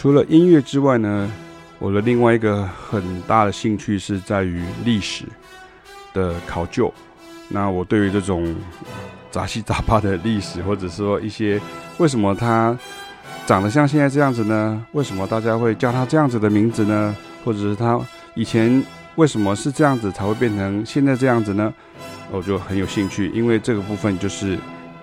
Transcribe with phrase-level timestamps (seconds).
[0.00, 1.28] 除了音乐之外呢，
[1.80, 5.24] 我的另外一个很大的兴趣是在于历史
[6.14, 6.94] 的考究。
[7.48, 8.54] 那我对于这种
[9.28, 11.60] 杂七杂八的历史，或者说一些
[11.96, 12.78] 为什么它
[13.44, 14.86] 长得像现在这样子呢？
[14.92, 17.16] 为什么大家会叫它这样子的名字呢？
[17.44, 18.00] 或者是它
[18.36, 18.80] 以前
[19.16, 21.74] 为什么是这样子才会变成现在这样子呢？
[22.30, 24.56] 我就很有兴趣，因为这个部分就是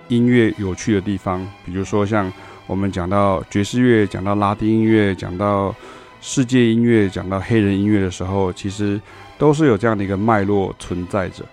[0.08, 1.46] 音乐有趣的地方。
[1.66, 2.32] 比如说像
[2.66, 5.74] 我们讲到爵士乐，讲到拉丁音乐，讲到
[6.20, 9.00] 世界音乐，讲到黑人音乐的时候，其实
[9.38, 11.44] 都是有这样的一个脉络存在着。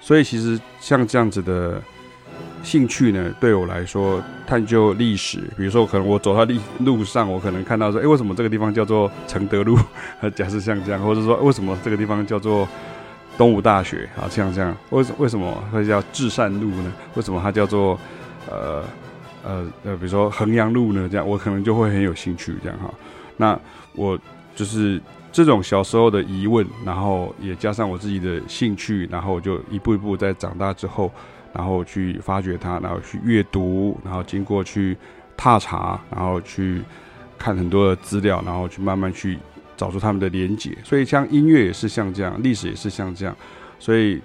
[0.00, 1.80] 所以其实像这样子的
[2.62, 9.78] 兴趣呢，对我来说，探究历史，比如说可能我走在路上，我可能看到说，哎，为什么这个地方叫做承德路？
[10.34, 12.68] 假设像这样，或者说为什么这个地方叫做
[13.38, 14.08] 东吴大学？
[14.16, 16.92] 啊，像这样，为为什么会叫至善路呢？
[17.14, 17.98] 为什么它叫做
[18.50, 18.82] 呃
[19.46, 21.08] 呃呃，比如说衡阳路呢？
[21.08, 22.92] 这样，我可能就会很有兴趣这样哈。
[23.36, 23.58] 那
[23.94, 24.18] 我
[24.54, 25.00] 就是。
[25.32, 31.12] 这种小时候的疑问，然后也加上我自己的兴趣，然后就一步一步在长大之后，
[31.52, 34.96] 然后去发掘它，然后去阅读，然后经过去
[35.36, 36.80] 踏查，然后去
[37.36, 39.38] 看很多的资料，然后去慢慢去
[39.76, 40.74] 找出他们的连结。
[40.82, 43.36] 所以像音乐也是像这样，历史也是像这样，
[43.78, 44.18] 所以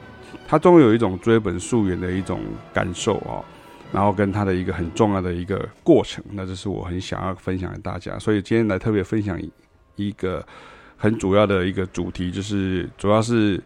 [0.47, 2.39] 它终于有一种追本溯源的一种
[2.73, 3.43] 感受啊，
[3.91, 8.17] 然后跟它的一个很重要的一个过程，那这是我很想要分享给大家。
[8.19, 9.39] 所以今天来特别分享
[9.95, 10.45] 一个。
[11.03, 13.59] 很主要的一个主题就是，主要是，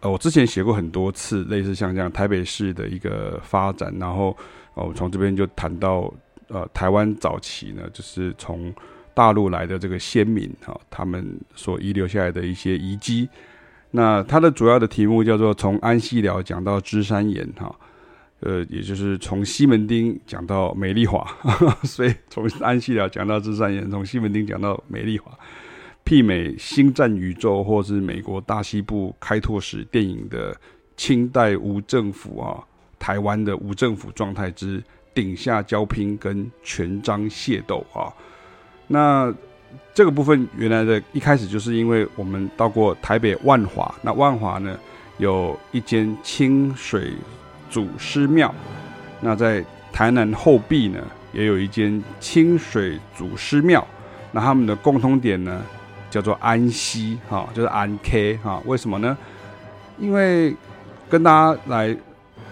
[0.00, 4.36] 呃，我之前写过很多次，类似像这样台北市的一个发展，然后，
[4.74, 6.12] 哦，从这边就谈到，
[6.48, 8.74] 呃，台湾早期呢，就是从
[9.14, 13.28] 大陆来的这个先民哈，他们所遗留下来的一些遗迹。
[13.92, 17.72] 那它的主要的题目叫做从安溪寮讲到芝山岩哈，
[18.44, 21.26] 呃，也就是从西门町讲到美丽华，
[21.84, 25.32] 所以从安溪寮讲到芝山岩，从西门町讲到美丽华。
[26.04, 30.54] 媲美星战宇宙或是美国大西部开拓史电影的
[30.98, 32.62] 清代无政府啊，
[32.98, 34.84] 台湾的无政府状态之
[35.14, 38.12] 顶下交拼跟权章械斗啊，
[38.86, 39.34] 那
[39.94, 44.78] 这个部分原来的一开始就是因为我们到过台北万华，那万华呢
[45.16, 47.14] 有一间清水
[47.74, 48.54] 祖师庙，
[49.20, 51.00] 那在台南后壁呢
[51.32, 53.84] 也有一间清水祖师庙，
[54.30, 55.60] 那他们的共通点呢？
[56.08, 59.18] 叫做安溪哈，就是安 K 哈，为什么呢？
[59.98, 60.54] 因为
[61.10, 61.96] 跟大家来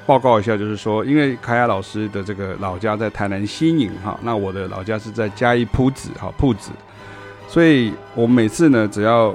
[0.04, 6.72] 报告一下，就是说，因为凯亚老师的这个老家在台南新营哈，那我的老家是在嘉义铺子哈铺子，
[7.46, 9.32] 所以我每次呢，只要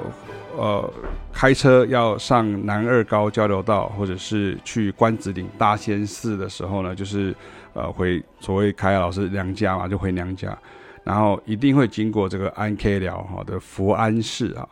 [0.58, 0.92] 呃
[1.32, 7.34] 开车要上南二高交流道，或者是去关子岭大仙寺的时候呢，就是
[7.72, 10.56] 呃回所谓凯亚老师娘家嘛，就回娘家。
[11.04, 14.68] 然后一定会经过这个安 K 寮哈的福安寺啊，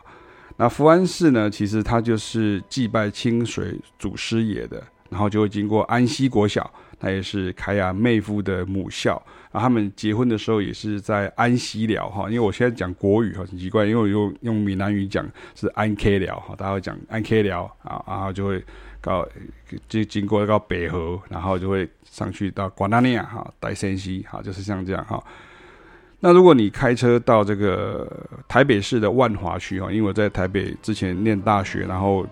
[0.57, 9.19] 那福安寺呢，其实它就是祭拜清水祖师爷的，然后就会经过安溪国小，那也是凯亚妹夫的母校，
[9.59, 18.63] 他们结婚的时候也是在安溪寮哈，因为我现在讲国语哈很奇怪，因为我用用闽南语讲是安 K 寮哈，大家会讲安 K 寮啊，然后就会
[19.01, 19.27] 到
[19.87, 25.23] 就经过到北河，然后就会上去到关那尼亚哈戴森溪哈，就是像这样哈。
[26.19, 28.11] 那如果你开车到这个
[28.47, 32.25] 台北市的万华区哈，因为我在台北之前念大学，然后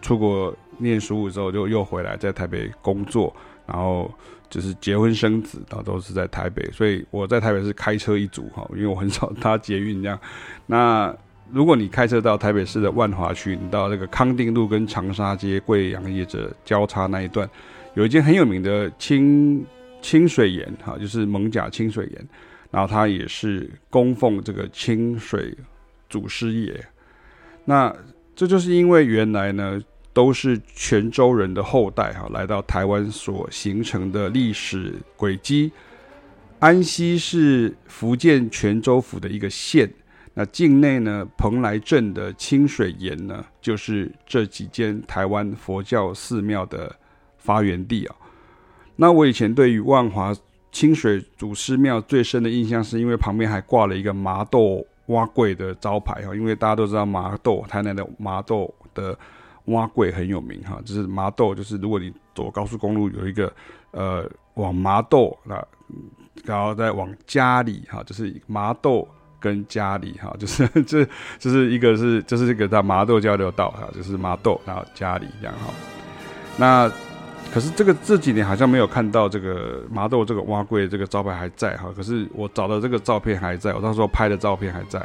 [0.00, 3.34] 出国念书之后就又回来在台北工作，
[3.66, 4.08] 然后
[4.52, 10.20] 就是结婚生子，然后都是在台北，所以我在台北是开车一族哈，因为我很少搭捷运这样。
[10.66, 11.16] 那
[11.50, 17.48] 如果你开车到台北市的万华区，你到那个康定路跟长沙街贵阳业者交叉那一段，
[17.94, 19.64] 有一间很有名的清
[20.02, 22.28] 清水岩哈，就是艋舺清水岩。
[22.70, 25.54] 然后它也是供奉这个清水
[26.08, 26.84] 祖师爷，
[27.64, 27.94] 那
[28.34, 29.78] 这就是因为原来呢
[30.12, 35.72] 都是泉州人的后代哈，来到台湾所形成的历史轨迹。
[36.58, 39.92] 安溪是福建泉州府的一个县，
[40.34, 46.94] 那境内呢蓬莱镇的清水岩呢，就是这几间台湾佛教寺庙的
[47.38, 48.16] 发源地啊。
[48.96, 50.34] 那我以前对于万华。
[50.74, 59.14] 清水祖师庙最深的印象，是因为旁边还挂了一个麻豆碗粿的招牌哈，因为大家都知道麻豆，台南的麻豆的
[59.66, 63.52] 碗粿很有名哈，就是麻豆，就是如果你走高速公路有一个
[63.90, 65.64] 呃往麻豆那，
[66.44, 69.06] 然后再往家里哈，就是麻豆
[69.40, 71.04] 跟家里哈，就是这
[71.38, 75.72] 就是一个是就是这个叫麻豆交流道哈，就是麻豆然后家里这样哈，
[76.56, 76.92] 那。
[77.52, 81.92] 可是这个这几年好像没有看到这个麻豆这个碗粿这个招牌还在哈。
[81.94, 84.98] 可是我找的这个照片还在，我到时候拍的照片还在。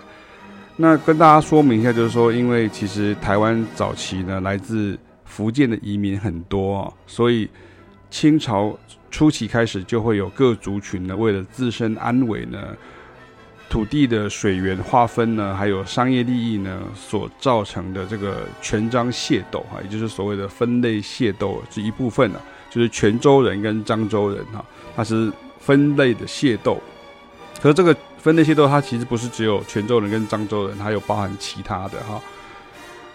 [0.79, 4.95] 那跟大家说明一下，就是说，因为其实台湾早期呢，来自
[5.25, 7.50] 福建的移民很多啊，所以
[8.12, 8.77] 清朝
[9.09, 12.59] 初期开始就会有各族群呢，为了自身安危呢，
[13.68, 22.39] 土地的水源划分呢，还有商业利益呢，所造成的这个权章械斗哈，也就是所谓的分类械斗这一部分呢，
[22.69, 24.63] 就是泉州人跟漳州人哈，
[24.95, 26.80] 它是分类的械斗，
[27.59, 27.97] 可是这个。
[28.19, 32.21] 分类械斗，它其实不是只有泉州人跟漳州人，还有包含其他的哈。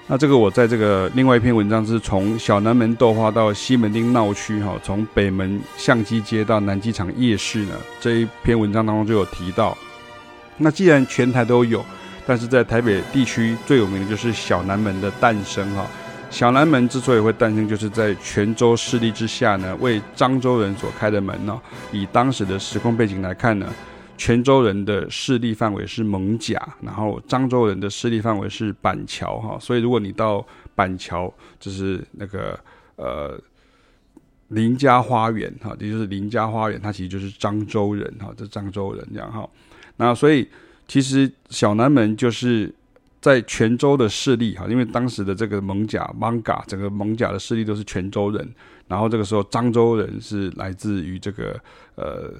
[0.08, 9.78] 那这个我在这个另外一篇文章是从小南门豆花到西门町闹区哈，从北门相机街到南机场夜市呢，这一篇文章当中就有提到。
[10.58, 11.84] 那既然全台都有，
[12.26, 15.86] 但是在台北地区最有名的就是小南门的诞生哈。
[16.30, 21.58] 小南门之所以会诞生，就是在泉州势力之下呢，为漳州人所开的门呢。
[21.92, 23.66] 以当时的时空背景来看呢。
[24.22, 30.46] 泉州人的势力范围是蒙甲，然后漳州人的势力范围是板桥哈，所以如果你到
[30.76, 32.56] 板桥，就是那个
[32.94, 33.36] 呃
[34.50, 39.44] 林家花园哈，也就是林家花园，它其实就是漳州人哈，这漳州人这样哈。
[39.96, 40.48] 那所以
[40.86, 42.72] 其实小南门就是
[43.20, 48.48] 在泉州的势力哈，因为当时的这个艋舺、艋舺，整个蒙甲的势力都是泉州人，
[48.86, 51.60] 然后这个时候漳州人是来自于这个
[51.96, 52.32] 呃。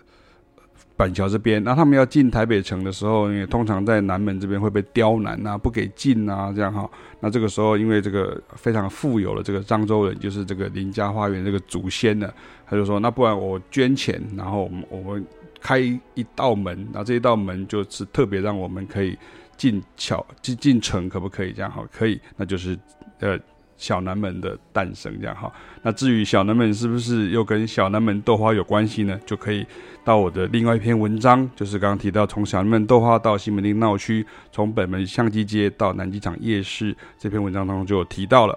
[0.97, 6.89] 板桥这边，那他们要进台北城的时候，因为通常在南门这边会被刁难啊，不给进啊，这样哈。
[7.21, 12.33] 那这个时候，因为这个非常富有的这个漳州人，就是这个林家花园这个祖先呢，
[12.67, 15.27] 他就说，那不然我捐钱，然后我们我们
[15.61, 19.17] 开一道门，然后这一道门就是特别让我们可以
[19.57, 21.85] 进桥进进城，可不可以这样哈？
[21.93, 22.79] 可以，那就是
[23.21, 23.39] 呃。
[23.83, 25.53] 小南门的诞生，这样哈。
[25.83, 29.19] 那至于小南门是不是又跟小南门豆花有关系呢？
[29.27, 29.67] 就可以
[30.05, 38.57] 到我的另外一篇文章，就是刚刚提到从小南门豆花到西门町闹区，从北门相机街到南机场夜市这篇文章当中就有提到了。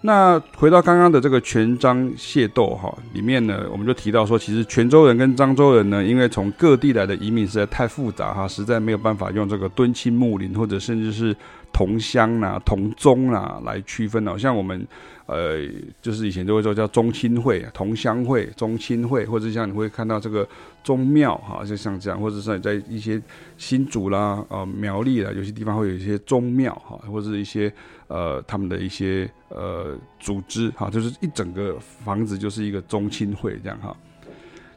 [0.00, 11.36] 那回到刚刚的这个权章械斗哈，里面呢，我们就提到说，其实泉州人跟漳州人呢，因为从各地来的移民实在太复杂哈，实在没有办法用这个敦亲睦邻或者甚至是。
[11.72, 14.86] 同乡啦、啊、同宗啦、啊、来区分的，像我们，
[15.26, 15.66] 呃，
[16.02, 20.46] 就是以前都会说叫宗亲会、同乡会、宗亲会，或者像你会看到这个
[20.84, 23.20] 宗庙哈，就像这样，或者是在一些
[23.56, 27.72] 新竹啦、呃苗栗啦，有些地方会有一些宗庙哈，或者是一些
[28.08, 33.96] 呃他们的一些呃组织哈，就是一整个房子就是一个宗亲会这样哈。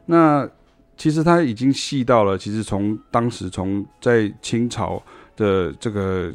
[0.05, 0.49] 那
[0.95, 5.03] 其实它已经细到了，其实从当时从在清朝
[5.35, 6.33] 的这个。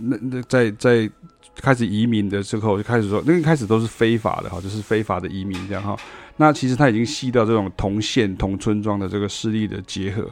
[0.00, 1.08] 那那在在
[1.56, 5.96] 开始移民的时候就开始说，那个开始都是非法的哈，就是非法的移民这样哈。
[6.36, 10.26] 那其实他已经吸到这种同县同村庄的这个势力的结合，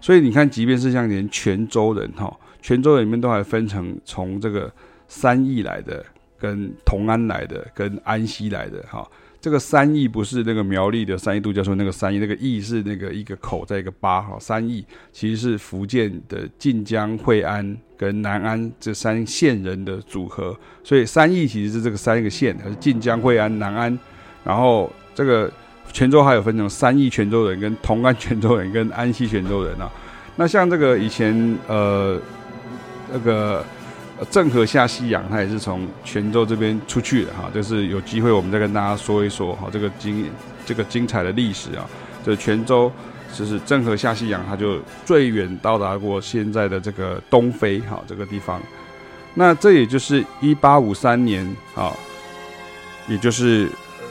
[0.00, 2.30] 所以你看，即便是像连泉州人哈，
[2.60, 4.70] 泉州人里面都还分成从这个
[5.08, 6.04] 三义来的、
[6.38, 9.08] 跟同安来的、跟安溪来的哈。
[9.40, 14.36] 这个三义不是那个苗栗的三义度假村那个三义，那个义是那个一个口在一个八哈。
[14.40, 23.98] 三义其实是福建的晋江、惠安跟南安这三县人的组合，所以三义其实是这个三个县，还是晋江、惠安、南安。
[24.42, 25.52] 然后这个
[25.92, 29.90] 泉州还有分成三义泉州人、跟同安泉州人、跟安溪泉州人啊。
[30.36, 32.20] 那像这个以前呃
[33.12, 33.64] 那个。
[34.30, 40.26] 郑和下西洋，他也是从泉州这边出去的哈，就是有机会我们再跟大家说一说哈，这个精
[40.64, 41.86] 这个精彩的历史啊，
[42.24, 42.90] 这泉州
[43.34, 48.58] 就是郑和下西洋，他就最远到达过现在的这个东非哈这个地方，
[49.34, 51.92] 那这也就是一八五三年啊，
[53.06, 53.68] 也就是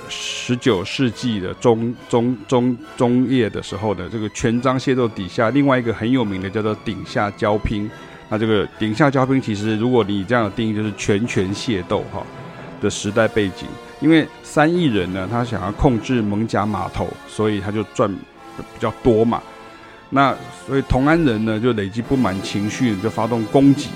[0.07, 7.89] 十九世纪的中中中中叶的时候的这个权章械斗底下，另外一个很有名的叫做顶下交拼。
[8.27, 12.25] 那这个顶下交兵，其实如果你这样的定义，就是拳拳械斗哈
[12.81, 13.67] 的时代背景。
[14.01, 18.11] 因为三亿人呢，他想要控制艋舺码头，所以他就赚
[18.57, 19.41] 比较多嘛。
[20.09, 23.89] 那所以同安人呢，就累积不满情绪，就发动攻击。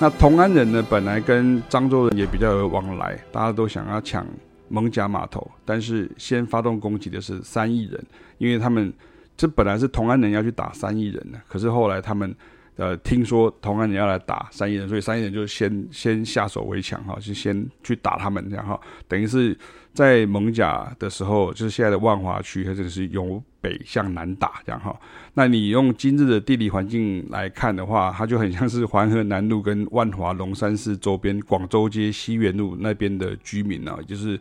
[0.00, 4.26] 那同安人呢，本来跟漳州人也比较有往来，大家都想要抢
[4.70, 8.04] 艋舺码头，但是先发动攻击的是三亿人，
[8.38, 8.92] 因为他们
[9.36, 12.34] 这本来是同安人要去打三亿人的，可是后来他们。
[12.76, 18.78] 呃，听说同安人要来打三义人，所以三义人就先先下手为强哈，就先去打他们这样哈。
[19.08, 19.56] 等于是
[19.94, 24.94] 在艋舺的时候，就是现在的万华区，它这个是由北向南打这样哈。
[25.32, 34.38] 那你用今日的地理环境来看的话，它就很像是环河南路跟万华龙山寺周边广州街西园路那边的居民啊，就是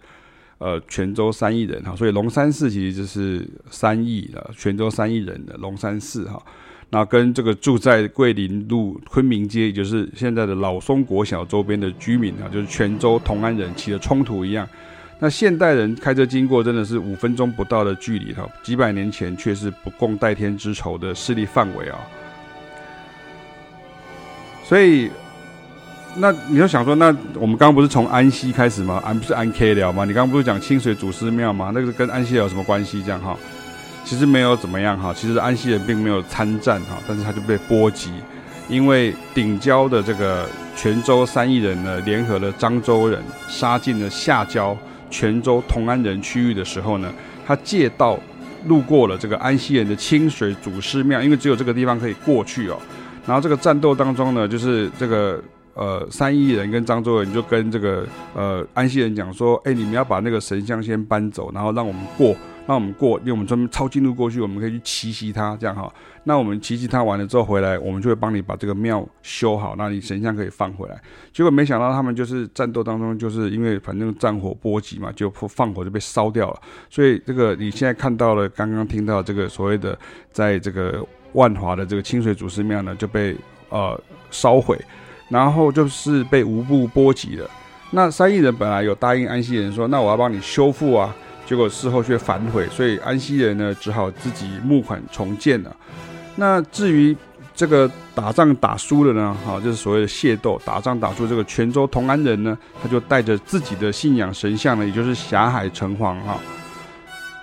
[0.58, 6.44] 呃泉州三义人哈，所以龙山寺其实就是三义的泉州三义人的龙山寺哈。
[6.90, 14.68] 那跟这个住在桂林路昆明街，也就是现在的老松国小周边的居民啊，就是泉州同安人起了冲突一样。
[15.18, 21.98] 那现代人开车经过，真的是五分钟不到的距离哈，几百年前却是不共戴天之仇的势力范围啊。
[24.64, 25.10] 所以，
[26.18, 29.02] 那你就想说，那我们刚刚不是从安溪开始吗？
[29.06, 30.06] 安不是安 K 聊吗？
[30.06, 31.72] 你刚刚不是讲清水祖师庙吗？
[31.74, 33.02] 那个跟安溪有什么关系？
[33.02, 33.38] 这样哈，
[34.06, 35.14] 其实没有怎么样哈。
[35.14, 38.12] 其实安溪人并没有参战哈，但是他就被波及，
[38.70, 40.48] 因为顶郊的这个
[40.78, 44.78] 泉州三义人呢，联合了漳州人，杀进了下郊。
[45.12, 47.14] 泉州同安人区域的时候呢，
[47.46, 48.20] 他借道
[48.66, 52.78] 路过了这个安溪人的清水祖师庙，因为只有这个地方可以过去哦。
[53.26, 55.42] 然后这个战斗当中呢，就是这个
[55.74, 62.36] 呃三义人跟漳州人就跟这个呃安溪人讲说，哎，你们要把那个神像先搬走，然后让我们过。
[62.68, 65.92] 那我们过，因为我们专门抄近路过去，我们可以去奇袭他，这样哈。
[66.24, 71.00] 那我们奇袭他完了之后回来，我们就会帮你把这个庙修好，那你神像可以放回来。
[71.32, 76.60] 结果没想到他们就是战斗当中，就是因为反正战火波及嘛，就放火就被烧掉了。
[76.90, 79.96] 所以这个你现在看到了，刚刚听到这个所谓的
[80.32, 83.36] 在这个万华的这个清水祖师庙呢，就被
[83.70, 84.00] 呃
[84.32, 84.76] 烧毁，
[85.30, 87.48] 然后就是被无故波及了。
[87.92, 91.16] 那三义人本来有答应安溪人说，那我要帮你修复啊。
[91.46, 95.76] 结果事后却反悔，所以安溪人呢只好自己募款重建了。
[96.36, 97.16] 那至于
[97.56, 106.38] 这个打仗打输了呢，哈，就是所谓的械斗，打仗打输这个泉州同安人呢，他就带着自己的信仰神像呢，也就是霞海城隍哈，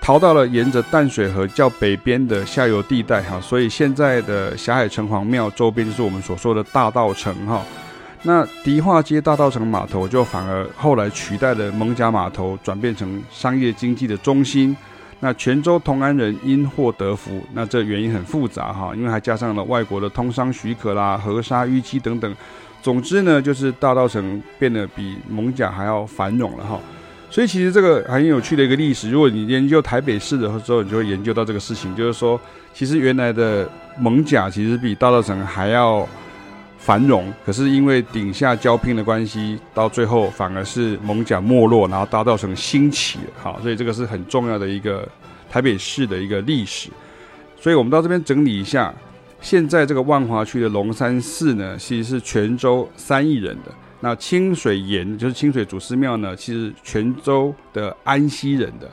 [0.00, 7.62] 逃到了沿着淡水河较北边的下游地带哈，所以现在的霞海城隍庙周边就是我们所说的大道城哈。
[8.24, 14.76] 那迪化街大稻埕码头就反而后来取代了艋舺码头，转变成商业经济的中心。
[15.18, 22.32] 那泉州同安人因祸得福，那这原因很复杂哈，因为还加上了外国的通商许可啦、河沙淤积等等。
[22.80, 26.78] 总之呢，就是大稻埕变得比艋舺还要繁荣了哈。
[27.28, 32.40] 所以其实这个很有趣的一个历史，如果你研究台北市的时候，你就会研究到这个事情，就是说，
[32.72, 33.68] 其实原来的
[34.00, 36.06] 艋舺其实比大稻埕还要。
[36.84, 43.20] 繁荣，可是因为顶下交拼的关系，到最后反而是蒙甲没落，然后大稻埕兴起。
[43.40, 45.08] 好，所以这个是很重要的一个
[45.48, 46.90] 台北市的一个历史。
[47.56, 48.92] 所以我们到这边整理一下，
[49.40, 53.70] 现在这个万华区的龙山寺呢，其实是泉州三义人的；
[54.00, 58.88] 那清水岩就是清水祖师庙呢，其实泉州的安溪人的；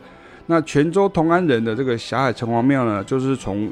[0.46, 3.68] 那泉州同安人的这个霞海城隍庙呢，就是从。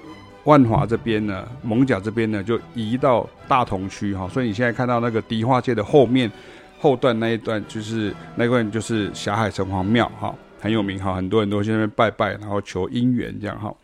[0.48, 6.32] 万华这边呢，艋舺这边呢，就移到大同区哈，所以你现在看到那个迪化街的后面
[6.80, 13.76] 后段那一段，就是那一段就是霞海城隍庙哈，很有名哈，很多人都去那边拜拜，然后求姻缘这样哈。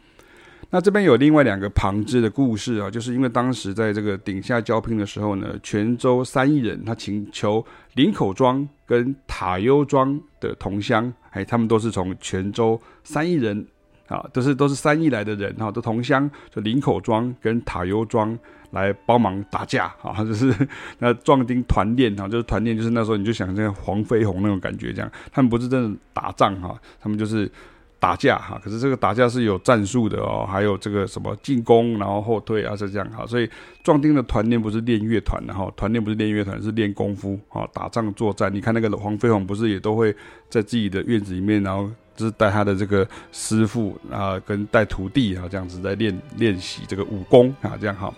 [0.70, 7.63] 那这边有另外两个旁支的故事啊，就是因为当时在这个顶下交聘的时候呢，泉州三义人他请求
[7.96, 13.67] 林口庄跟塔悠庄的同乡，哎，他们都是从泉州三义人。
[14.07, 18.38] 啊，都是都是三义来的人哈，都同乡，就林口庄跟塔悠庄
[18.72, 20.53] 来帮忙打架啊， 就是
[21.00, 27.50] 那壮丁团练哈，就是团练，就是那时候你就想像黄飞鸿那种感觉这样，他们不是真的打仗哈，他们就是
[27.98, 33.50] 打架哈，可是这个打架是有战术的哦，还有这个什么进攻然后后退啊，是这样哈，所以
[33.83, 40.13] 壮丁的团练不是练乐团的哈，团练不是练乐团，是练功夫啊，打仗作战，你看那个黄飞鸿不是也都会
[40.50, 41.89] 在自己的院子里面然后。
[42.15, 48.13] 就是带他的这个师傅啊，跟带徒弟啊，这样子在练练习这个武功啊，这样哈。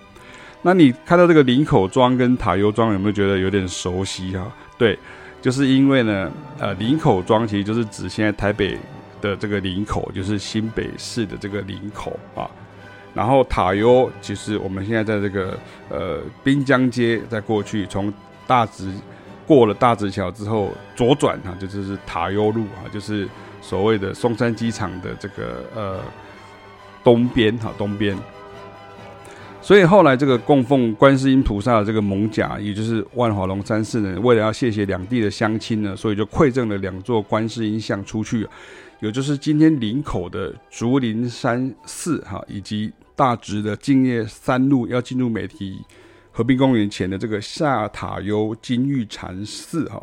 [0.62, 4.52] 那你看到这个林口庄跟塔悠庄，有没有觉得有点熟悉哈？
[4.78, 4.98] 对，
[5.42, 8.78] 就是因为呢，呃，林口庄其实就是指现在台北
[9.22, 12.50] 的这个林口，就是新北市的这个林口啊。
[13.14, 15.58] 然后塔悠，其实我们现在在这个
[15.90, 18.12] 呃滨江街，在过去从
[18.46, 18.92] 大直
[19.46, 23.30] 过了大直桥之后左转哈，就就是塔悠路啊，就是。
[23.68, 26.00] 所谓的松山机场的这个呃
[27.04, 28.16] 东边哈东边，
[29.60, 38.48] 所以后来这个供奉观世音菩萨的这个艋舺，也就是万华龙山寺呢，为了要谢谢两地的乡亲呢，所以就馈赠了两座观世音像出去，
[39.00, 45.82] 有就是今天林口的竹林山寺哈，以及大直的敬业三路要进入美堤
[46.32, 50.00] 和平公园前的这个下塔悠金玉禅寺哈。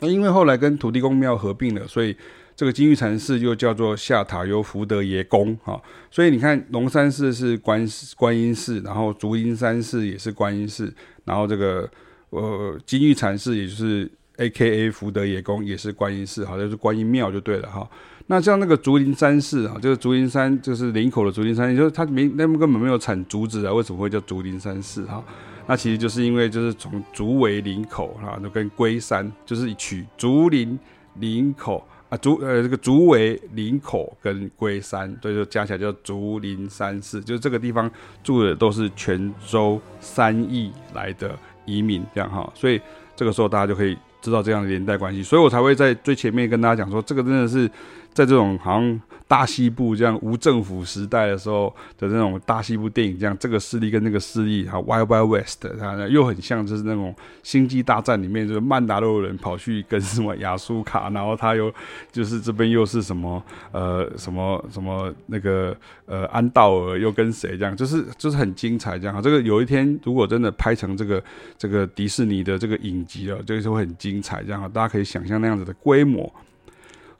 [0.00, 2.14] 那因为后来跟土地公庙合并了，所以。
[2.56, 5.80] 这个金玉禅寺又叫做下塔悠福德爷宫哈，
[6.10, 10.94] 所以你看龙山寺是观观音寺，然后竹林山寺也是观音寺，
[11.24, 11.90] 然后这个
[12.30, 14.90] 呃金玉禅寺也就是 A.K.A.
[14.90, 17.88] 福德爷宫也是观音寺，好像是观音庙就对了哈。
[18.26, 25.22] 那像那个竹林山寺啊，就是竹林山，就是林口的竹林山，也就是它没那边根本没有产竹子啊，为什么会叫竹林山寺哈？
[25.66, 30.78] 那其实就是因为就是从竹围林口哈，就跟龟山就是取竹林
[31.14, 37.90] 林口竹呃这个竹围林口跟龟山，所以说加起来叫竹林山寺，就是这个地方
[38.22, 42.80] 住的都是泉州三邑来的移民这样哈，所以
[43.16, 47.70] 这个时候大家就可以知道这样的连带关系，所以我才会在最前面跟大家讲说，这个真的是。
[48.14, 61.72] 在这种好像大西部这样无政府时代的时候的那种大西部电影，这样这个势力跟那个势力，哈，Wild West，它又很像，就是那种星际大战里面，就是曼达洛人跑去跟什么亚苏卡，然后他又
[62.12, 63.42] 就是这边又是什么
[63.72, 69.20] 呃什么什么那个呃安道尔又跟谁这样，就是就是很精彩这样。
[69.20, 71.20] 这个有一天如果真的拍成这个
[71.58, 76.32] 这个迪士尼的这个影集了，这个就会很精彩这样，大家可以想象那样子的规模。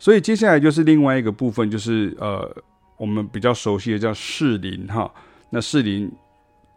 [0.05, 2.47] 所以接下来就是另外一个部分，就是呃，
[2.99, 5.11] 我们比较熟悉的叫士林哈。
[5.49, 6.13] 那士林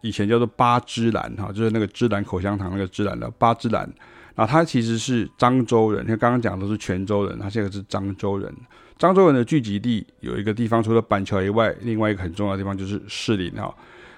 [0.00, 3.86] 以前叫做八芝兰哈，就是那个芝兰口香糖那个芝兰的八芝兰。
[4.34, 8.50] 那他其实是漳州人，因为刚刚讲的是泉州人，他现在是漳州人。
[8.98, 13.70] 漳州人的聚集地有一个地方，除了板桥以外，另外一个很重要的地方就是士林哈。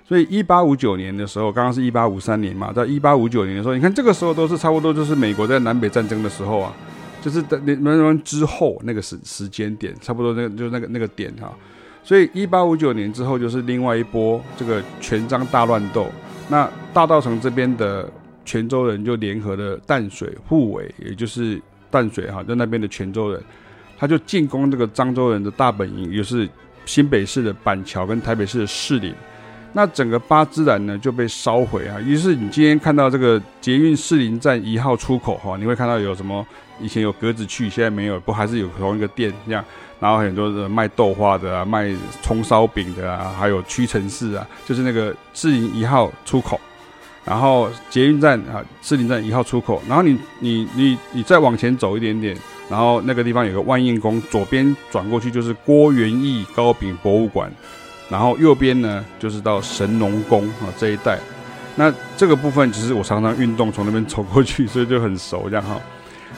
[0.07, 6.73] 所以一八五九年的时候，刚刚是一八五三年嘛，在一八五九年的时候，你看这个时候都是差不多，就是美国在南北战争的时候啊。
[7.21, 11.55] 就是在那那那之后那个时时间点，差不多那个就是那个那个点哈，
[12.03, 16.07] 所以一八五九年之后就是另外一波这个全漳大乱斗。
[16.49, 18.11] 那大道城这边的
[18.45, 21.61] 泉州人就联合了淡水护卫，也就是
[21.91, 23.41] 淡水哈，在那边的泉州人，
[23.99, 26.49] 他就进攻这个漳州人的大本营，也就是
[26.87, 29.15] 新北市的板桥跟台北市的士林。
[29.73, 32.01] 那整个八芝兰呢就被烧毁啊。
[32.01, 36.45] 于是你今天看到这个捷运士林站一号出口哈，你会看到有什么？
[36.81, 39.65] 以前有格子去，现在没有，不还是有同一个店这样。
[39.99, 46.59] 然后很多的卖豆花的啊，卖葱烧饼的啊，还有屈臣氏啊，就是那个士林一号出口。
[47.23, 49.83] 然后捷运站啊，士林站一号出口。
[49.87, 52.35] 然后你你你你再往前走一点点，
[52.71, 57.53] 然后那个地方有个万应宫，左边转过去就是郭元益糕饼博物馆。
[58.09, 61.19] 然后右边呢，就是到神农宫啊这一带。
[61.77, 65.79] 那这个部分其实我常常运动从那边走过去，所以就很熟这样哈。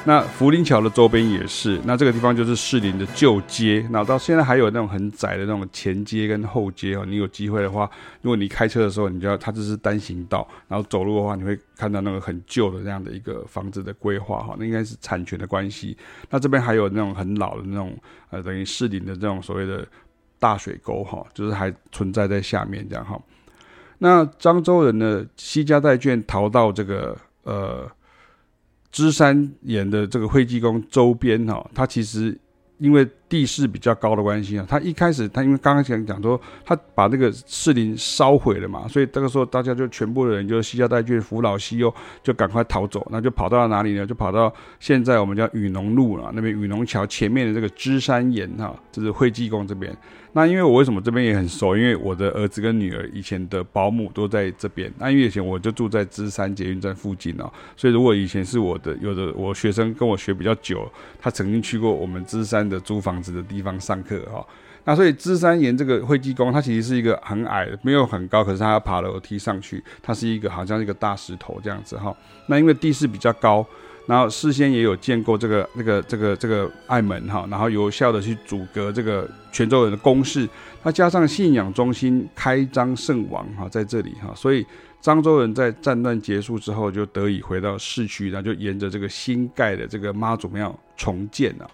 [0.04, 7.04] 那福林桥的周边也是，那这个地方就是士林的旧街，那到现在还有那种很窄的那种前街跟后街哦。
[7.06, 7.88] 你有机会的话，
[8.20, 15.96] 如果你开车的时候，你就要它这是单行道，然后走路的话，你会看到那个很旧的这样的一个房子的规划哈，那应该是产权的关系。
[16.28, 17.96] 那这边还有那种很老的那种
[18.30, 19.86] 呃，等于士林的这种所谓的。
[20.42, 23.16] 大水沟哈，就是还存在在下面这样哈。
[23.98, 27.88] 那漳州人呢，西家带眷逃到这个呃
[28.92, 32.38] 芝山岩的这个会济宫周边哈，它其实
[32.78, 41.92] 因为地势比较高的关系啊，他一开始他因为刚刚讲讲说他把那个士林烧毁了嘛，所以这个时候大家就全部的人就携家带眷扶老携幼
[42.22, 44.06] 就赶快逃走，那就跑到了哪里呢？
[44.06, 49.96] 就跑到现在我们叫雨农路了，那边雨农桥前面的这个芝山岩哈，就是会济宫这边。
[50.34, 51.76] 那因为我为什么这边也很熟？
[51.76, 54.90] 因为我的儿子跟女儿以前的保姆都在这边。
[54.98, 60.90] 那因为以前我就住在芝山捷运站附近哦，所以如果以前是我的有的我学生跟我学比较久，
[61.20, 64.44] 他曾经去过我们芝山的租房子的地方上课哈。
[64.84, 72.14] 那所以芝山岩这个会稽宫，它其实是一个很矮的，没有很高，可是它要爬楼梯上去，它是一个好像一个大石头这样子哈。
[72.46, 73.64] 那因为地势比较高。
[74.04, 80.46] 然后事先也有建过这个、这个、这个、这个爱门哈，然后有效的去阻隔这个泉州人的攻势。
[80.82, 84.66] 它加上信仰中心开漳圣王哈在这里哈，所以
[85.00, 91.70] 漳州人在战乱结束之后就得以回到市区，然后就沿着这个新盖的这个妈祖庙重建了。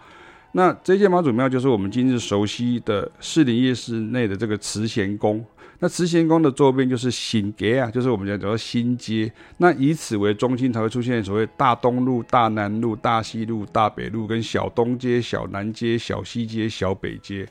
[0.52, 5.44] 那这间妈祖庙就是我们今日熟悉的士林夜市内的这个慈贤宫。
[5.80, 9.30] 那慈贤宫的周边就是新街啊，就是我们讲叫做新街。
[9.58, 17.46] 那以此为中心，才会出现所谓大东路、大南路、大西路、大北路，跟小东街、小南街、小西街、小北街。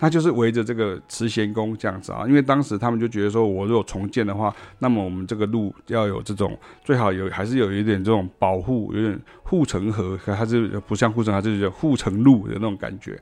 [0.00, 2.24] 它就是围着这个慈贤宫这样子啊。
[2.26, 13.20] 因为当时他们就觉得说，我如果重建的话，那么我们这个路要有这种最好有，还是有一点这种保护，有点护城河，可它是不像护城河，它就是护城路的那种感觉，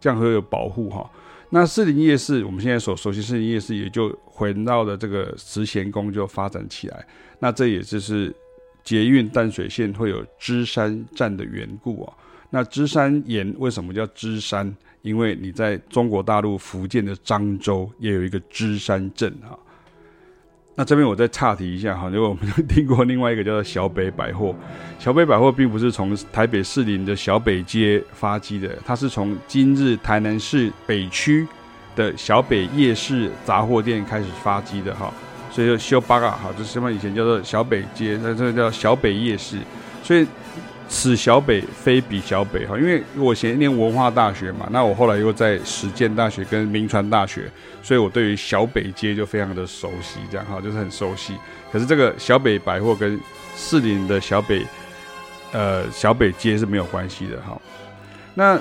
[0.00, 1.08] 这样会有保护哈。
[1.50, 7.06] 那士林夜市，我们现在所熟悉士林夜市，也就回到了这个慈贤宫就发展起来。
[7.38, 8.34] 那这也就是
[8.82, 12.12] 捷运淡水线会有芝山站的缘故啊。
[12.56, 14.74] 那芝山岩为什么叫芝山？
[15.02, 19.52] 因为你在中国大陆福建的漳州也有一个芝山镇啊。
[20.74, 24.54] 那这边我再岔题一下哈，因为我们听过另外一个叫做小北百货。
[24.98, 31.46] 小北百货并不是从台北士林的小北街发迹的，它是从今日台南市北区
[31.94, 35.12] 的小北夜市杂货店开始发迹的哈。
[35.50, 39.58] 所以就修巴嘎哈，就是什么以前叫做小北街，那这个叫小北夜市。
[40.02, 40.26] 所以
[40.88, 47.50] 此小北非彼小北哈，因为我以前念文化大学嘛，那我后来又在实践大学跟铭传大学，
[47.82, 51.34] 所以我对于小北街就非常的熟悉，这样哈，就是很熟悉。
[51.72, 53.20] 可是这个小北百货跟
[53.56, 54.64] 士林的小北，
[55.52, 57.60] 呃，小北街是没有关系的哈。
[58.34, 58.58] 那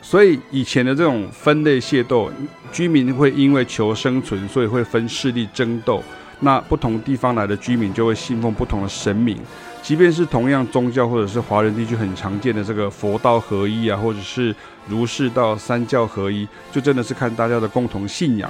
[0.00, 2.32] 所以以前的这种分类械斗，
[2.72, 6.02] 居民会因为求生存，所以会分势力争斗。
[6.42, 9.36] 那不同地方来的居民就会信奉不同的神明，
[9.82, 14.54] 即便是同样宗教或者是华人地区很常见的这个佛道合一啊，或者是
[14.88, 18.48] 儒释道三教合一，就真的是看大家的共同信仰，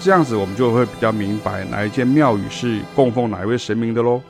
[0.00, 4.20] 这样子我们就会比较明白哪一间庙宇是供奉哪一位神明的喽。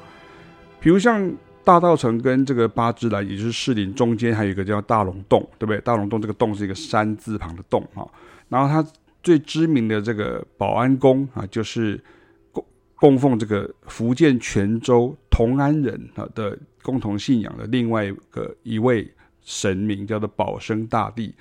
[0.81, 1.33] 比如像
[1.65, 5.81] 大道城跟这个八芝兰，也就是士林中间还有一个叫大龙洞，对不对？
[5.81, 8.07] 大龙洞这个洞是一个山字旁的洞哈，
[8.49, 8.87] 然后它
[9.23, 11.99] 最知名的这个保安宫啊，就是。
[13.01, 19.11] 供奉这个福建泉州同安人啊的共同信仰的另外一个一位
[19.41, 21.35] 神明叫做保生大帝。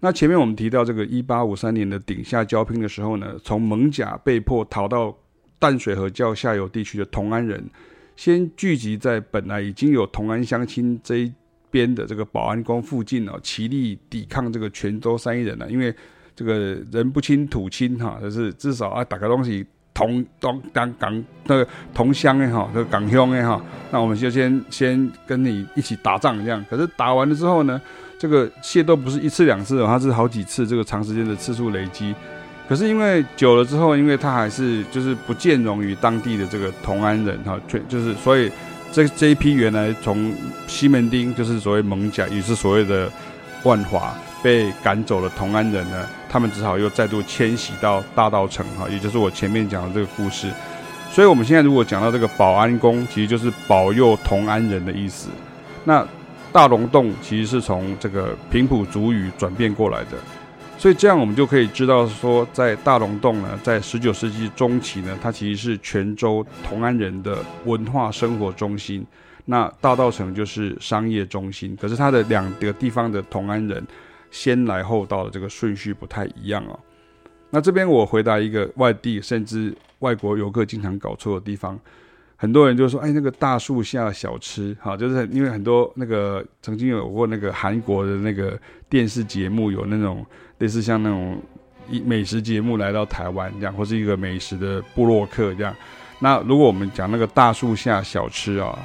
[0.00, 5.16] 那前面我们提到这个一八五三年的顶下交兵的时候呢，从艋舺被迫逃到
[5.58, 7.68] 淡水河较下游地区的同安人，
[8.14, 11.32] 先聚集在本来已经有同安乡亲这一
[11.70, 15.92] 边的这个保安宫附近哦，齐力抵抗这个泉州三邑人呢，因为
[16.36, 19.66] 这个人不亲土亲哈，就是至少啊打个东西。
[19.98, 26.64] 同同港港那个同乡的哈，这个港兄的哈，那我们就先先跟你一起打仗这样。
[26.70, 27.80] 可是打完了之后呢，
[28.16, 32.14] 这个械斗不是一次两次，它是好几次，这个长时间的次数累积。
[32.68, 38.48] 可是因为久了之后，因为他还是就是不见容于当地的这个同安人哈，全就是所以
[38.92, 40.32] 这这一批原来从
[40.68, 43.10] 西门町就是所谓蒙甲，也是所谓的
[43.64, 44.14] 万华。
[44.42, 50.50] 被赶走的同安人呢，他们只好又再度迁徙到大稻城哈，也就是我前面讲的这个故事。
[51.10, 55.30] 所以，我们现在如果讲到这个保安宫，其实就是保佑同安人的意思。
[55.84, 56.06] 那
[56.52, 60.18] 大龙洞其实是从这个平埔族语转变过来的。
[60.76, 69.04] 所以，这样我们就可以知道说，在大龙洞呢，在十九世纪中期呢，它其实是泉州同安人的文化生活中心。
[69.46, 71.74] 那大稻城就是商业中心。
[71.80, 73.82] 可是，它的两个地方的同安人。
[74.30, 76.78] 先来后到的这个顺序不太一样哦。
[77.50, 81.80] 那这边我回答一个外地甚至外国游客经常搞错的地方，
[82.36, 90.24] 很多人就说：“哎，那个大树下小吃，哈，就是因为很多那个曾经有过那个韩国的那个电视节目，有那种
[90.58, 91.40] 类似像那种
[92.04, 95.74] 美食节目来到台湾这样，或是一个美食的部落客这样。
[96.20, 98.78] 那如果我们讲那个大树下小吃啊，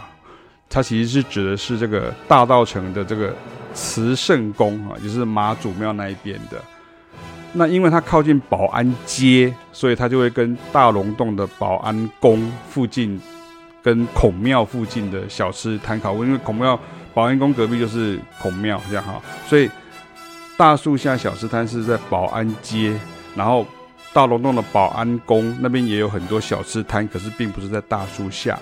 [0.70, 3.36] 它其实是指的是这个大稻城的这个。
[3.74, 6.62] 慈圣宫啊，就是妈祖庙那一边的。
[7.54, 13.22] 那因为它靠近保安街，所以它就会跟大龙洞的保安宫附近，
[13.84, 16.16] 跟孔庙附近的小吃摊烤。
[16.16, 16.80] 因为孔庙、
[17.14, 19.22] 保安宫隔壁就是孔庙，这样哈。
[19.48, 19.70] 所以
[20.58, 23.00] 大树下小吃摊是在保安街，
[23.36, 23.66] 然后
[24.14, 28.58] 大龙洞的保安宫那边也有很多小吃摊，可是并不是在大树下。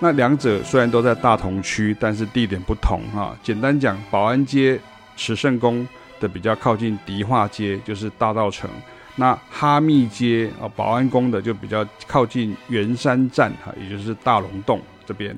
[0.00, 3.36] 那两者虽然都在大同区，但是地点不同哈。
[3.42, 4.78] 简单讲，保安街
[5.16, 5.86] 慈圣宫
[6.20, 8.70] 的比较靠近迪化街，就是大道城；
[9.16, 15.36] 那哈密街啊，保安宫的就比较靠近圆山站哈，也就是大龙洞这边。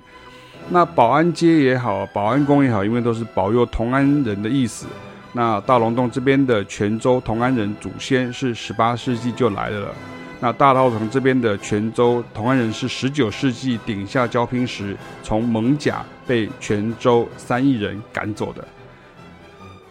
[0.69, 4.87] 那保安街也好，保安宫也好，因为都是保佑同安人的意思。
[5.33, 9.95] 那大龙洞这边的泉州同安人祖先是十八世纪就来了。
[10.41, 18.67] 那大稻埕这边的泉州同安人是十九世纪顶下交拼时从艋舺被泉州三邑人赶走的。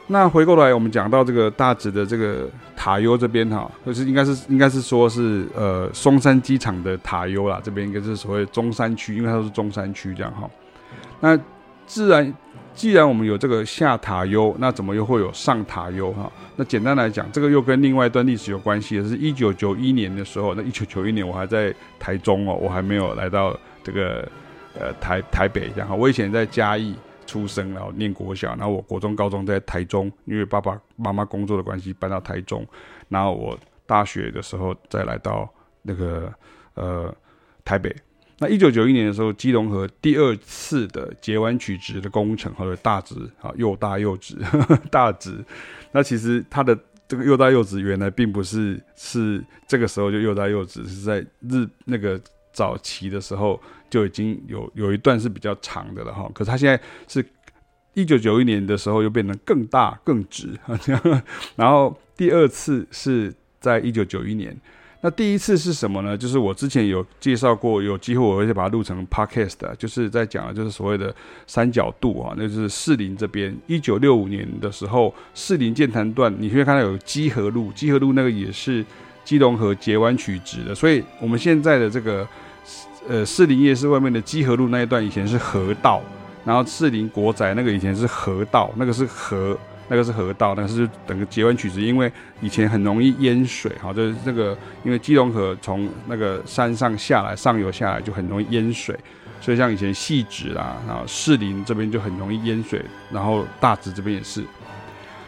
[0.08, 10.50] 那回过来，我们讲到这个大直的这个塔悠这边哈，就是应该是应该是说是呃松山机场的塔悠啦，这边应该是所谓中山区，因为它是中山区这样哈。
[11.20, 11.40] 那
[11.86, 12.34] 自然。
[12.74, 16.32] 既然我们有这个下塔悠，那怎么又会有上塔悠哈？
[16.56, 20.56] 那简单来讲，这个又跟另外一段历史有关系的，是一九九一年的时候。
[20.56, 24.26] 那一九九一年我还在台中哦，我还没有来到这个
[24.80, 25.94] 呃台台北这样哈。
[25.94, 26.96] 我以前在嘉义
[27.28, 32.66] 出生，然后念国小，然后我国中、高中在台中，因为爸爸妈妈工作的关系搬到台中，
[33.10, 35.50] 然后我大学的时候再来到
[35.82, 36.34] 那个
[36.76, 37.14] 呃
[37.66, 37.94] 台北。
[38.41, 45.43] 那一九九一年的时候，基隆河第二次的截弯取直的工程，或者大直啊，又大又直，呵 呵大直。
[45.91, 52.19] 那其实它的这个又大又直，原来并不是是这个时候就又大又直，是在日那个
[52.54, 56.32] 早期的时候就已经有有一段是比较长的了哈。
[56.34, 57.25] 可是它现在是
[57.93, 60.58] 一九九一年的时候又变得更大更直，
[61.58, 64.58] 然后第二次是在一九九一年。
[65.02, 66.18] 那第一次是什么呢？
[66.18, 71.16] 就是我之前有介绍过，有机会我会把它录成 podcast，就是在讲的就是所谓的
[71.48, 73.56] 三角渡啊，那就是士林这边。
[73.66, 78.86] 一九六五年的时候，士林剑潭段，你会看到有基河路，基河路那个也是
[79.24, 82.28] 基隆河截弯取直的，所以我们现在的这个
[83.08, 86.02] 呃士林夜市外面的基河路那一段以前是河道，
[86.44, 89.58] 然后士林国宅那个以前是河道，那个是河。
[89.89, 92.10] 那个是河道，那个是整个截弯取直，因为
[92.41, 98.97] 以前很容易淹水，哈，就是那个因为基隆河从那个山上下来，上游下来就很容易淹水，
[99.41, 104.43] 所以像以前汐止啦，然后士林这边就很容易淹水，然后大直这边也是。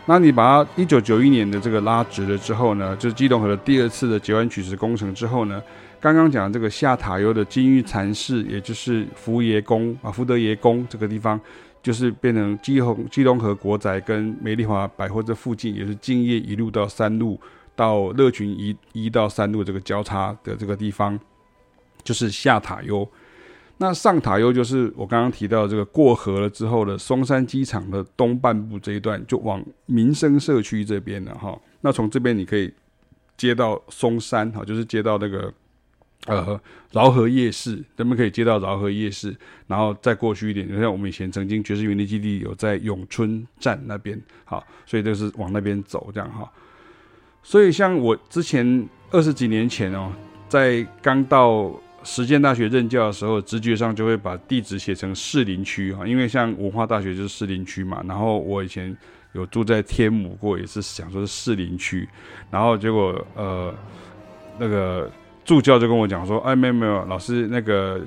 [0.05, 5.61] 那你把它一九九一年的这个拉直了之后呢，就是基隆河的第二次的截弯取直工程之后呢，
[5.99, 11.39] 刚刚讲的这个下塔悠的金玉禅寺，也就是福爷宫啊，福德爷宫这个地方。
[11.81, 17.39] 就是变成基隆基隆河国宅跟美丽华百货这附近，也是敬业一路到三路
[17.75, 21.19] 到乐群一一到三路这个交叉的这个地方，
[22.03, 23.07] 就是下塔悠。
[23.77, 31.59] 那上塔悠就是我刚刚提到这个过河了之后的松山机场的东半部这一段，就往民生社区这边了哈。
[31.81, 32.71] 那从这边你可以
[33.35, 35.51] 接到松山哈，就是接到那个。
[36.27, 46.47] 呃，饶河夜市，咱们可以接到饶河夜市，然后再过去一点，就像我们以前曾经爵士园地基地有在永春站那边，好，所以就是往那边走这样哈。
[47.41, 50.13] 所以像我之前二十几年前哦，
[50.47, 58.03] 在刚到实践大学任教的时候，直觉上就会把地址写成士林区哈，因为像文化大学就是士林区嘛。
[58.07, 58.95] 然后我以前
[59.33, 62.07] 有住在天母过，也是想说是士林区，
[62.51, 63.73] 然后结果呃
[64.59, 65.09] 那个。
[65.43, 67.99] 助教就跟我讲说：“哎，没有没有，老师那个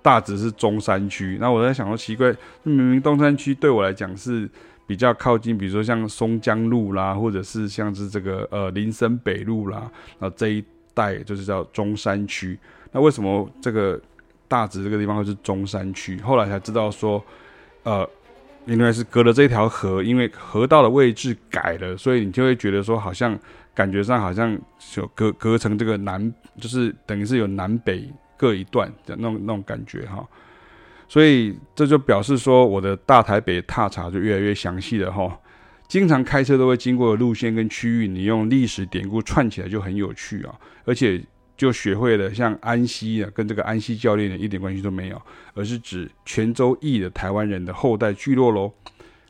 [0.00, 1.36] 大直是中山区。
[1.40, 4.48] 那我在想说奇怪，明明东山区对我来讲是
[4.86, 12.56] 比较靠近，比如说像松江路啦，或者是像是这个呃林森北路啦，那这一带就是叫中山区。
[12.92, 14.00] 那为什么这个
[14.46, 16.20] 大直这个地方会是中山区？
[16.20, 17.22] 后来才知道说，
[17.82, 18.08] 呃，
[18.66, 23.36] 原来是隔了这条河，因为河道的位置改了，所以你就会觉得说好像。”
[23.76, 30.26] 感觉上好像就隔隔成这个南，就是等于是有南北各一段的那种那种感觉哈，
[31.06, 35.38] 所以这就表示说我的大台北踏查就越来越详细了哈。
[35.86, 41.22] 经常开车都会经过的路线跟区域，你用历史典故串起来就很有趣啊，而且
[41.54, 45.22] 就学会了像安溪啊，跟这个安溪教练的一点关系都没有，
[45.54, 48.72] 而是指泉州裔的台湾人的后代聚落喽。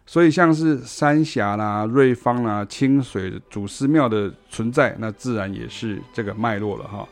[0.09, 7.07] 所以像是三峡啦、瑞芳啦、清水祖师庙的存在，那自然也是这个脉络了哈。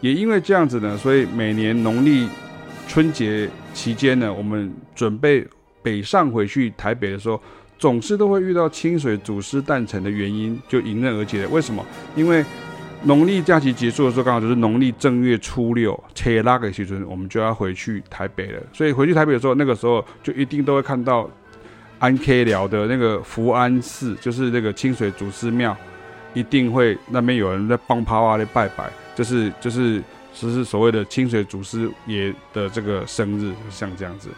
[0.00, 2.28] 也因为这样子呢，所以每年农历
[2.86, 5.44] 春节期间呢，我们准备
[5.82, 7.42] 北上回去台北的时候，
[7.76, 11.48] 总是都会遇到清水祖师诞辰的原因，就迎刃而解了。
[11.48, 11.84] 为什么？
[12.14, 12.44] 因为
[13.02, 18.62] 农历假期结束的时候，刚好就是农历正月初六，切拉给时阵，我们就要回去台北了。
[18.72, 21.28] 所以回去台北的时候，那个时候就一定都会看到。
[22.00, 25.76] 安 K 寮的那个福安寺，就是那个清水祖师庙，
[26.34, 30.02] 一定会那边有人在帮趴哇的拜拜，就是就是
[30.34, 34.30] 就是所谓的清水祖师爷的这个生日，像这样子。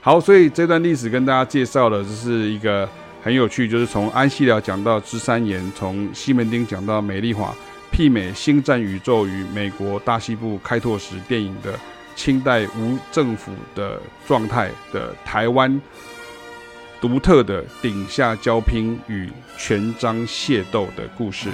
[0.00, 2.88] 好，所以这段历史跟大家介绍的，就是一个
[3.22, 7.54] 很有趣，就是从安溪寮讲到芝山岩，从西门町讲到美丽华，
[7.90, 11.72] 媲美《星战宇宙》与美国大西部开拓时电影的
[12.14, 15.80] 清代无政府的状态的台湾。
[17.00, 21.48] 独特的顶下交拼与权章械斗的故事。